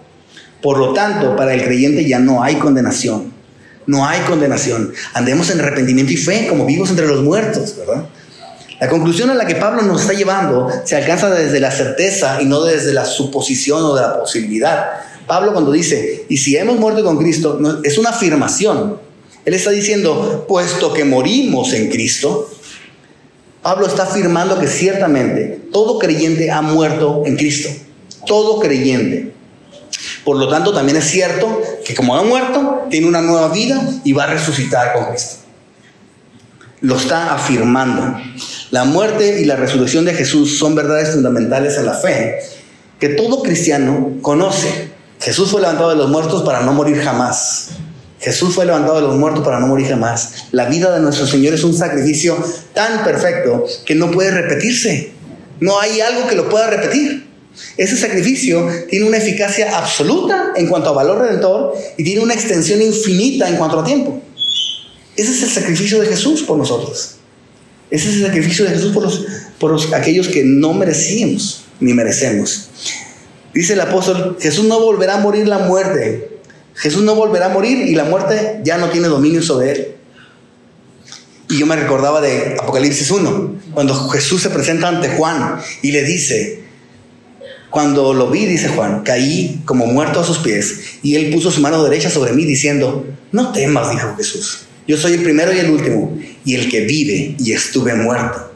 [0.62, 3.34] Por lo tanto, para el creyente ya no hay condenación.
[3.88, 4.94] No hay condenación.
[5.14, 8.06] Andemos en arrepentimiento y fe como vivos entre los muertos, ¿verdad?
[8.80, 12.46] La conclusión a la que Pablo nos está llevando se alcanza desde la certeza y
[12.46, 14.92] no desde la suposición o de la posibilidad.
[15.28, 18.98] Pablo cuando dice, y si hemos muerto con Cristo, es una afirmación.
[19.46, 22.50] Él está diciendo, puesto que morimos en Cristo,
[23.62, 27.70] Pablo está afirmando que ciertamente todo creyente ha muerto en Cristo.
[28.26, 29.34] Todo creyente.
[30.24, 34.14] Por lo tanto, también es cierto que como ha muerto, tiene una nueva vida y
[34.14, 35.38] va a resucitar con Cristo.
[36.82, 38.18] Lo está afirmando.
[38.72, 42.40] La muerte y la resurrección de Jesús son verdades fundamentales en la fe
[43.00, 44.92] que todo cristiano conoce.
[45.20, 47.70] Jesús fue levantado de los muertos para no morir jamás.
[48.20, 50.50] Jesús fue levantado de los muertos para no morir jamás.
[50.52, 52.38] La vida de nuestro Señor es un sacrificio
[52.74, 55.14] tan perfecto que no puede repetirse.
[55.60, 57.28] No hay algo que lo pueda repetir.
[57.76, 62.84] Ese sacrificio tiene una eficacia absoluta en cuanto a valor redentor y tiene una extensión
[62.84, 64.22] infinita en cuanto a tiempo.
[65.16, 67.19] Ese es el sacrificio de Jesús por nosotros.
[67.92, 69.26] Ese es el sacrificio de Jesús por, los,
[69.60, 72.70] por aquellos que no merecíamos ni merecemos.
[73.54, 76.40] Dice el apóstol, Jesús no volverá a morir la muerte.
[76.76, 79.88] Jesús no volverá a morir y la muerte ya no tiene dominio sobre él.
[81.50, 86.04] Y yo me recordaba de Apocalipsis 1, cuando Jesús se presenta ante Juan y le
[86.04, 86.62] dice,
[87.72, 91.60] cuando lo vi, dice Juan, caí como muerto a sus pies y él puso su
[91.62, 95.72] mano derecha sobre mí diciendo, no temas, dijo Jesús, yo soy el primero y el
[95.72, 96.18] último
[96.50, 98.52] y el que vive y estuve muerto.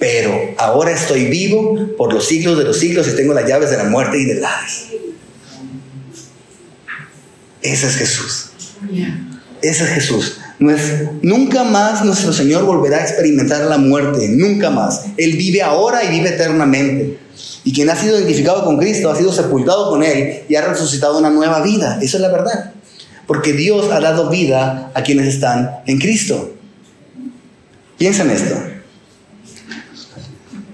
[0.00, 3.76] Pero ahora estoy vivo por los siglos de los siglos y tengo las llaves de
[3.76, 4.86] la muerte y del Hades.
[7.62, 8.50] Ese es Jesús.
[9.62, 10.38] Ese es Jesús.
[10.58, 10.80] No es,
[11.22, 15.04] nunca más nuestro Señor volverá a experimentar la muerte, nunca más.
[15.16, 17.18] Él vive ahora y vive eternamente.
[17.62, 21.16] Y quien ha sido identificado con Cristo ha sido sepultado con Él y ha resucitado
[21.16, 22.00] una nueva vida.
[22.02, 22.72] Esa es la verdad.
[23.28, 26.55] Porque Dios ha dado vida a quienes están en Cristo.
[27.98, 28.56] Piensa en esto.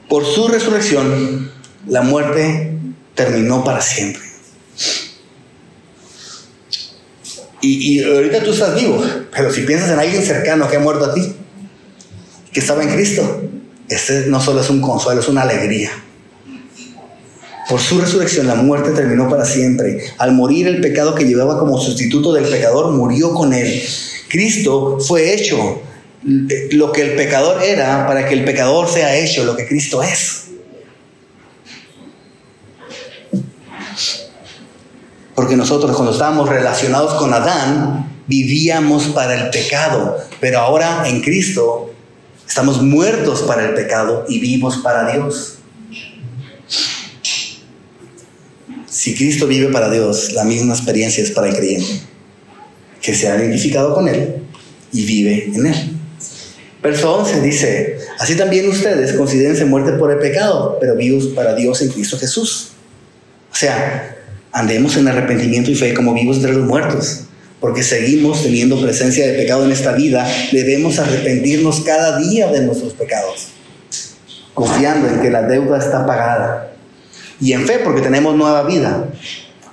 [0.08, 1.50] Por su resurrección,
[1.86, 2.72] la muerte
[3.14, 4.22] terminó para siempre.
[7.60, 11.04] Y, y, ahorita tú estás vivo, pero si piensas en alguien cercano que ha muerto
[11.04, 11.36] a ti,
[12.52, 13.42] que estaba en Cristo,
[13.88, 15.92] este no solo es un consuelo, es una alegría.
[17.68, 20.02] Por su resurrección la muerte terminó para siempre.
[20.18, 23.82] Al morir el pecado que llevaba como sustituto del pecador murió con él.
[24.28, 25.80] Cristo fue hecho
[26.24, 30.48] lo que el pecador era para que el pecador sea hecho lo que Cristo es.
[35.34, 41.92] Porque nosotros cuando estábamos relacionados con Adán vivíamos para el pecado, pero ahora en Cristo
[42.46, 45.58] estamos muertos para el pecado y vivos para Dios.
[48.88, 52.02] Si Cristo vive para Dios, la misma experiencia es para el creyente,
[53.00, 54.36] que se ha identificado con Él
[54.92, 56.01] y vive en Él.
[56.82, 61.80] Verso 11 dice, así también ustedes considérense muerte por el pecado, pero vivos para Dios
[61.80, 62.70] en Cristo Jesús.
[63.52, 64.16] O sea,
[64.50, 67.20] andemos en arrepentimiento y fe como vivos entre los muertos,
[67.60, 72.94] porque seguimos teniendo presencia de pecado en esta vida, debemos arrepentirnos cada día de nuestros
[72.94, 73.48] pecados,
[74.52, 76.72] confiando en que la deuda está pagada
[77.40, 79.08] y en fe porque tenemos nueva vida,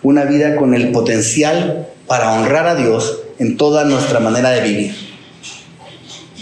[0.04, 5.09] una vida con el potencial para honrar a Dios en toda nuestra manera de vivir.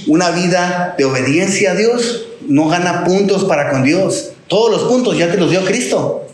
[0.07, 4.29] Una vida de obediencia a Dios no gana puntos para con Dios.
[4.47, 6.25] Todos los puntos ya te los dio Cristo.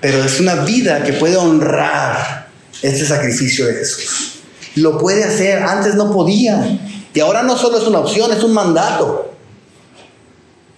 [0.00, 2.48] Pero es una vida que puede honrar
[2.82, 4.40] este sacrificio de Jesús.
[4.76, 6.78] Lo puede hacer, antes no podía.
[7.12, 9.32] Y ahora no solo es una opción, es un mandato.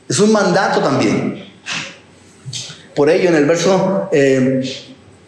[0.09, 1.45] Es un mandato también.
[2.95, 4.09] Por ello, en el verso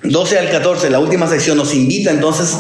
[0.02, 2.56] 12 eh, al 14, la última sección, nos invita entonces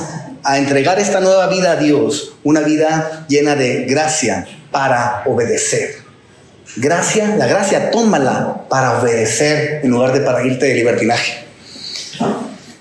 [0.46, 5.96] a entregar esta nueva vida a Dios, una vida llena de gracia para obedecer.
[6.76, 11.45] Gracia, la gracia tómala para obedecer en lugar de para irte de libertinaje.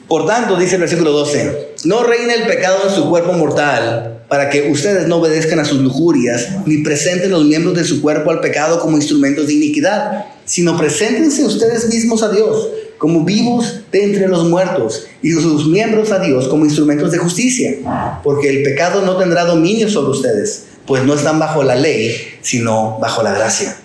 [0.07, 4.49] Por tanto, dice el versículo 12, no reina el pecado en su cuerpo mortal para
[4.49, 8.39] que ustedes no obedezcan a sus lujurias ni presenten los miembros de su cuerpo al
[8.39, 14.27] pecado como instrumentos de iniquidad, sino preséntense ustedes mismos a Dios como vivos de entre
[14.27, 19.17] los muertos y sus miembros a Dios como instrumentos de justicia, porque el pecado no
[19.17, 23.75] tendrá dominio sobre ustedes, pues no están bajo la ley, sino bajo la gracia.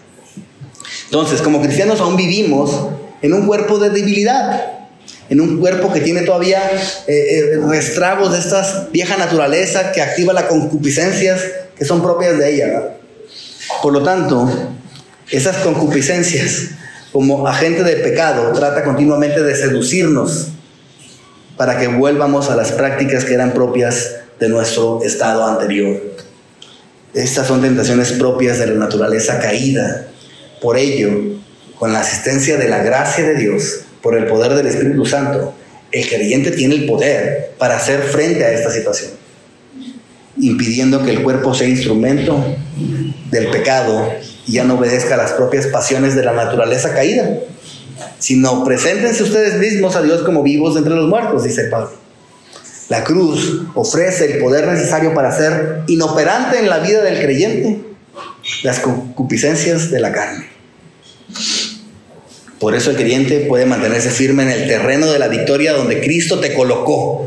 [1.06, 2.70] Entonces, como cristianos aún vivimos
[3.20, 4.79] en un cuerpo de debilidad,
[5.30, 6.60] en un cuerpo que tiene todavía
[7.06, 11.40] eh, eh, de esta vieja naturaleza que activa las concupiscencias
[11.78, 12.96] que son propias de ella.
[13.80, 14.50] Por lo tanto,
[15.30, 16.70] esas concupiscencias
[17.12, 20.48] como agente de pecado trata continuamente de seducirnos
[21.56, 26.00] para que vuelvamos a las prácticas que eran propias de nuestro estado anterior.
[27.14, 30.06] Estas son tentaciones propias de la naturaleza caída.
[30.60, 31.38] Por ello,
[31.78, 35.54] con la asistencia de la gracia de Dios, por el poder del Espíritu Santo,
[35.92, 39.10] el creyente tiene el poder para hacer frente a esta situación,
[40.38, 42.44] impidiendo que el cuerpo sea instrumento
[43.30, 44.12] del pecado
[44.46, 47.28] y ya no obedezca a las propias pasiones de la naturaleza caída,
[48.18, 51.92] sino preséntense ustedes mismos a Dios como vivos entre los muertos, dice Pablo.
[52.88, 57.80] La cruz ofrece el poder necesario para ser inoperante en la vida del creyente
[58.62, 60.59] las concupiscencias de la carne.
[62.60, 66.40] Por eso el creyente puede mantenerse firme en el terreno de la victoria donde Cristo
[66.40, 67.26] te colocó.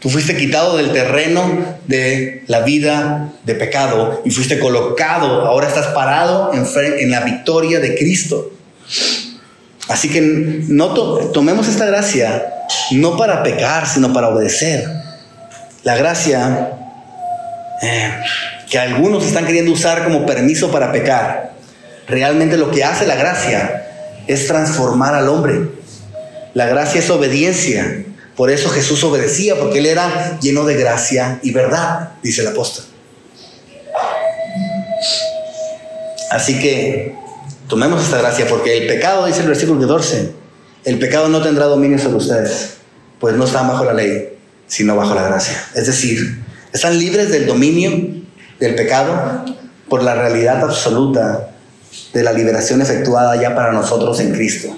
[0.00, 5.88] Tú fuiste quitado del terreno de la vida de pecado y fuiste colocado, ahora estás
[5.88, 8.50] parado en, la victoria de Cristo.
[9.88, 10.94] Así que no
[11.32, 12.46] tomemos esta gracia
[12.92, 14.88] no para pecar, sino para obedecer.
[15.82, 16.70] La gracia
[17.82, 18.10] eh,
[18.70, 21.52] que algunos están queriendo usar como permiso para pecar,
[22.08, 23.85] realmente lo que hace la gracia
[24.26, 25.70] es transformar al hombre.
[26.54, 28.04] La gracia es obediencia.
[28.36, 32.84] Por eso Jesús obedecía, porque él era lleno de gracia y verdad, dice el apóstol.
[36.30, 37.14] Así que
[37.68, 40.32] tomemos esta gracia, porque el pecado, dice el versículo 14,
[40.84, 42.74] el pecado no tendrá dominio sobre ustedes,
[43.18, 44.36] pues no están bajo la ley,
[44.66, 45.64] sino bajo la gracia.
[45.74, 48.22] Es decir, están libres del dominio
[48.60, 49.44] del pecado
[49.88, 51.55] por la realidad absoluta
[52.16, 54.74] de la liberación efectuada ya para nosotros en Cristo.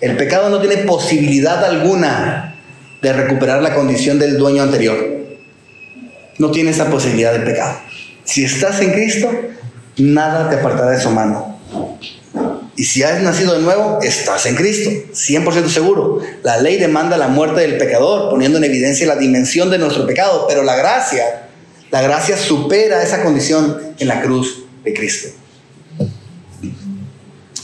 [0.00, 2.56] El pecado no tiene posibilidad alguna
[3.00, 4.98] de recuperar la condición del dueño anterior.
[6.38, 7.78] No tiene esa posibilidad del pecado.
[8.24, 9.30] Si estás en Cristo,
[9.96, 11.58] nada te apartará de su mano.
[12.76, 16.20] Y si has nacido de nuevo, estás en Cristo, 100% seguro.
[16.42, 20.46] La ley demanda la muerte del pecador, poniendo en evidencia la dimensión de nuestro pecado,
[20.48, 21.48] pero la gracia,
[21.90, 25.41] la gracia supera esa condición en la cruz de Cristo.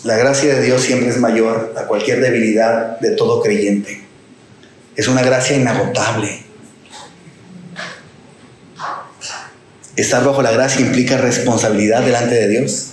[0.08, 4.00] La gracia de Dios siempre es mayor a cualquier debilidad de todo creyente.
[4.96, 6.44] Es una gracia inagotable.
[9.96, 12.92] Estar bajo la gracia implica responsabilidad delante de Dios.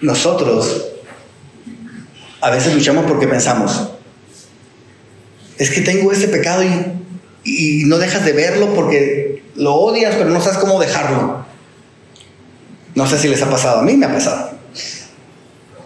[0.00, 0.84] Nosotros
[2.40, 3.90] a veces luchamos porque pensamos,
[5.58, 6.62] es que tengo este pecado
[7.42, 11.44] y, no dejas de verlo porque lo odias, pero no sabes cómo dejarlo.
[12.94, 14.59] No sé si les ha pasado, a mí me ha pasado.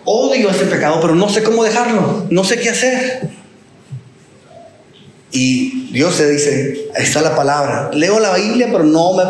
[0.04, 3.30] Odio ese pecado, pero no sé cómo dejarlo, no sé qué hacer.
[5.30, 7.90] Y Dios se dice, ahí está la palabra.
[7.92, 9.24] Leo la Biblia, pero no me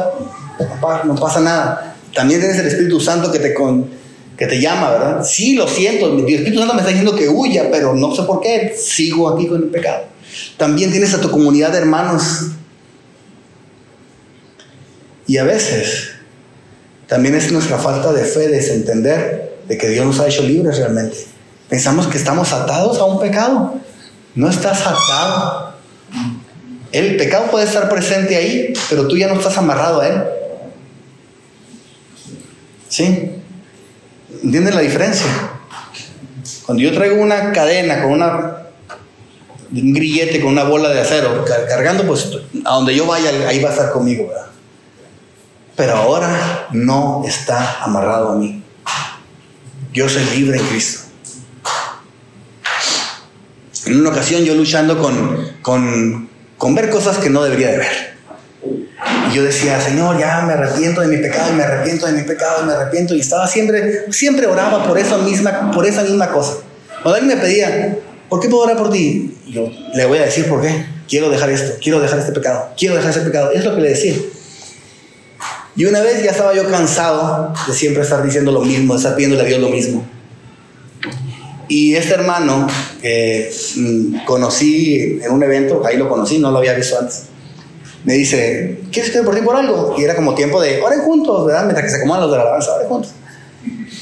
[1.04, 1.96] no pasa nada.
[2.14, 3.54] También tienes el Espíritu Santo que te,
[4.36, 5.24] que te llama, ¿verdad?
[5.24, 8.40] Sí, lo siento, el Espíritu Santo me está diciendo que huya, pero no sé por
[8.40, 10.04] qué, sigo aquí con el pecado.
[10.56, 12.48] También tienes a tu comunidad de hermanos.
[15.26, 16.10] Y a veces
[17.06, 20.78] también es nuestra falta de fe, de entender de que Dios nos ha hecho libres
[20.78, 21.16] realmente.
[21.68, 23.74] Pensamos que estamos atados a un pecado.
[24.34, 25.74] No estás atado.
[26.92, 30.22] El pecado puede estar presente ahí, pero tú ya no estás amarrado a él.
[32.88, 33.30] ¿Sí?
[34.42, 35.26] ¿Entienden la diferencia?
[36.66, 38.64] Cuando yo traigo una cadena con una
[39.72, 42.30] un grillete con una bola de acero cargando, pues
[42.64, 44.30] a donde yo vaya, ahí va a estar conmigo.
[45.74, 48.63] Pero ahora no está amarrado a mí.
[49.94, 51.02] Yo soy libre en Cristo.
[53.86, 58.14] En una ocasión yo luchando con, con, ver cosas que no debería de ver.
[59.30, 62.64] Y yo decía, Señor, ya me arrepiento de mi pecado, me arrepiento de mi pecado,
[62.64, 63.14] me arrepiento.
[63.14, 66.54] Y estaba siempre, siempre oraba por, eso misma, por esa misma cosa.
[67.04, 67.96] Cuando alguien me pedía,
[68.28, 69.38] ¿por qué puedo orar por ti?
[69.46, 70.86] Yo le voy a decir por qué.
[71.08, 73.52] Quiero dejar esto, quiero dejar este pecado, quiero dejar ese pecado.
[73.52, 74.14] Es lo que le decía.
[75.76, 79.16] Y una vez ya estaba yo cansado de siempre estar diciendo lo mismo, de estar
[79.16, 80.04] pidiéndole a Dios lo mismo.
[81.66, 82.66] Y este hermano
[83.00, 87.24] que mm, conocí en un evento, ahí lo conocí, no lo había visto antes,
[88.04, 89.96] me dice, ¿quieres que por ti por algo?
[89.98, 91.64] Y era como tiempo de, oren juntos, ¿verdad?
[91.64, 93.12] Mientras que se acomodan los de la alabanza, oren juntos.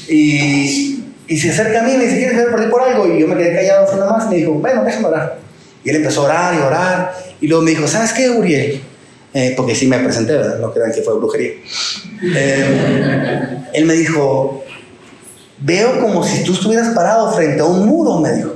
[0.09, 3.07] Y, y se acerca a mí y me dice, ¿quieres que por ti por algo?
[3.07, 5.39] Y yo me quedé callado nada más y me dijo, bueno, déjame orar.
[5.85, 7.13] Y él empezó a orar y orar.
[7.39, 8.81] Y luego me dijo, ¿sabes qué, Uriel?
[9.33, 10.59] Eh, porque sí me presenté, ¿verdad?
[10.59, 11.53] No crean que fue brujería.
[12.35, 14.63] Eh, él me dijo,
[15.59, 18.55] veo como si tú estuvieras parado frente a un muro, me dijo.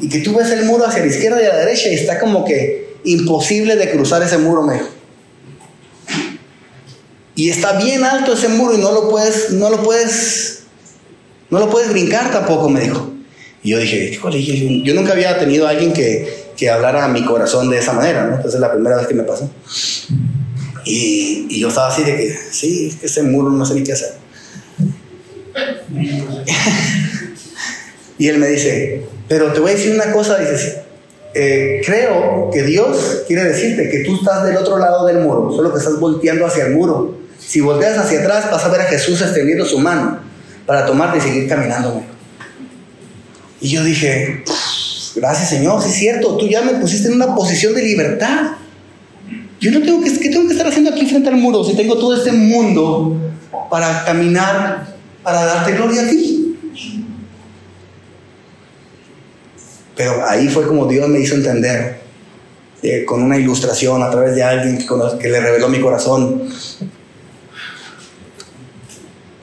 [0.00, 2.18] Y que tú ves el muro hacia la izquierda y a la derecha y está
[2.18, 4.88] como que imposible de cruzar ese muro, me dijo.
[7.34, 10.64] Y está bien alto ese muro y no lo puedes, no lo puedes,
[11.48, 13.10] no lo puedes brincar tampoco, me dijo.
[13.62, 14.18] Y yo dije,
[14.84, 18.24] yo nunca había tenido a alguien que, que hablara a mi corazón de esa manera,
[18.24, 18.36] ¿no?
[18.36, 19.50] Entonces es la primera vez que me pasó.
[20.84, 23.92] Y, yo estaba así de que, sí, es que ese muro no sé ni qué
[23.92, 24.14] hacer.
[28.18, 30.82] y él me dice, pero te voy a decir una cosa, dice,
[31.34, 35.72] eh, creo que Dios quiere decirte que tú estás del otro lado del muro, solo
[35.72, 37.18] que estás volteando hacia el muro.
[37.38, 40.20] Si volteas hacia atrás, vas a ver a Jesús extendiendo su mano
[40.66, 42.02] para tomarte y seguir caminando.
[43.60, 44.42] Y yo dije,
[45.14, 48.52] gracias Señor, sí es cierto, tú ya me pusiste en una posición de libertad.
[49.60, 51.96] Yo no tengo que, ¿qué tengo que estar haciendo aquí frente al muro si tengo
[51.96, 53.16] todo este mundo
[53.70, 56.42] para caminar, para darte gloria a ti?
[59.96, 62.00] Pero ahí fue como Dios me hizo entender,
[62.82, 64.78] eh, con una ilustración a través de alguien
[65.20, 66.48] que, le reveló mi corazón,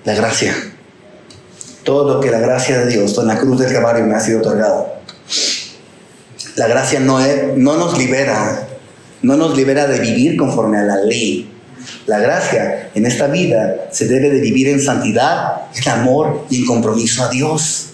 [0.03, 0.53] la gracia.
[1.83, 4.39] Todo lo que la gracia de Dios en la cruz del Calvario me ha sido
[4.39, 4.98] otorgado.
[6.59, 7.17] La gracia no,
[7.55, 8.67] nos libera,
[9.21, 11.49] no nos libera de vivir conforme a la ley.
[12.05, 16.65] La gracia en esta vida se debe de vivir en santidad, en amor y en
[16.65, 17.91] compromiso a Dios.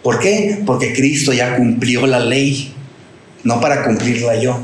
[0.00, 0.62] ¿Por qué?
[0.64, 2.72] Porque Cristo ya cumplió la ley,
[3.42, 4.60] no para cumplirla yo.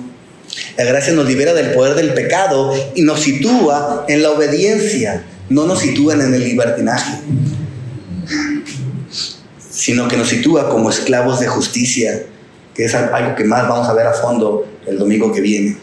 [0.76, 5.66] La gracia nos libera del poder del pecado y nos sitúa en la obediencia, no
[5.66, 7.18] nos sitúa en el libertinaje,
[9.68, 12.22] sino que nos sitúa como esclavos de justicia,
[12.78, 15.76] que es algo que más vamos a ver a fondo el domingo que viene.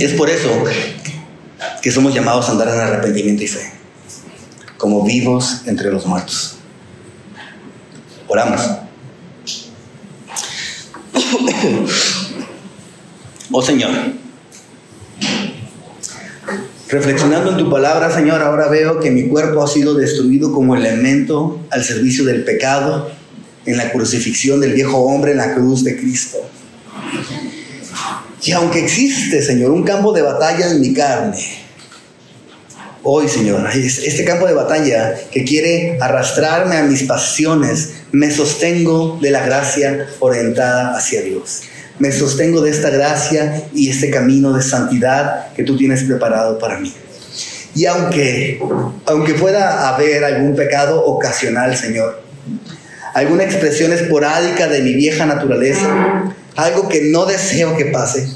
[0.00, 0.48] Es por eso
[1.82, 3.70] que somos llamados a andar en arrepentimiento y fe,
[4.78, 6.56] como vivos entre los muertos.
[8.28, 8.62] Oramos.
[13.52, 13.90] Oh Señor,
[16.88, 21.60] reflexionando en tu palabra, Señor, ahora veo que mi cuerpo ha sido destruido como elemento
[21.70, 23.10] al servicio del pecado
[23.66, 26.38] en la crucifixión del viejo hombre en la cruz de Cristo.
[28.42, 31.44] Y aunque existe, Señor, un campo de batalla en mi carne,
[33.02, 39.30] hoy, Señor, este campo de batalla que quiere arrastrarme a mis pasiones, me sostengo de
[39.30, 41.62] la gracia orientada hacia Dios.
[41.98, 46.78] Me sostengo de esta gracia y este camino de santidad que tú tienes preparado para
[46.78, 46.92] mí.
[47.74, 48.60] Y aunque,
[49.06, 52.22] aunque pueda haber algún pecado ocasional, Señor,
[53.16, 58.28] alguna expresión esporádica de mi vieja naturaleza, algo que no deseo que pase,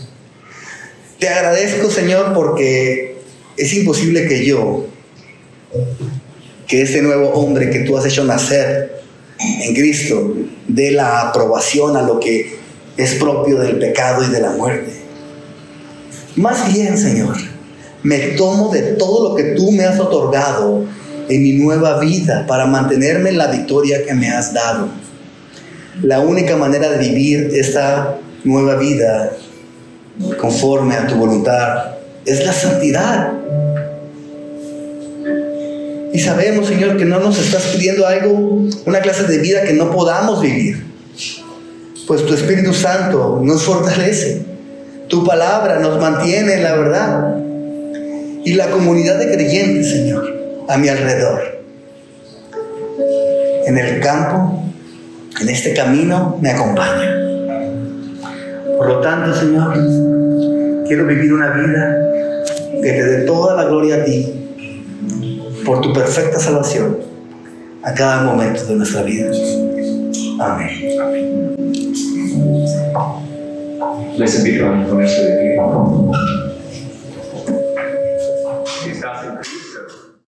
[1.18, 3.18] te agradezco, Señor, porque
[3.58, 4.86] es imposible que yo,
[6.66, 9.02] que este nuevo hombre que tú has hecho nacer
[9.38, 10.34] en Cristo,
[10.66, 12.56] dé la aprobación a lo que
[12.96, 14.92] es propio del pecado y de la muerte.
[16.36, 17.36] Más bien, Señor,
[18.02, 20.86] me tomo de todo lo que tú me has otorgado
[21.30, 24.88] en mi nueva vida para mantenerme en la victoria que me has dado.
[26.02, 29.32] La única manera de vivir esta nueva vida
[30.40, 33.32] conforme a tu voluntad es la santidad.
[36.12, 39.92] Y sabemos, Señor, que no nos estás pidiendo algo, una clase de vida que no
[39.92, 40.84] podamos vivir.
[42.06, 44.42] Pues tu Espíritu Santo nos fortalece.
[45.06, 47.36] Tu palabra nos mantiene en la verdad.
[48.44, 50.39] Y la comunidad de creyentes, Señor,
[50.70, 51.42] a mi alrededor.
[53.66, 54.62] En el campo,
[55.40, 57.16] en este camino, me acompaña.
[58.78, 59.74] Por lo tanto, Señor,
[60.86, 62.12] quiero vivir una vida
[62.82, 64.32] que te dé toda la gloria a ti
[65.66, 66.98] por tu perfecta salvación
[67.82, 69.30] a cada momento de nuestra vida.
[70.38, 70.70] Amén.
[74.16, 76.39] Les invito a de.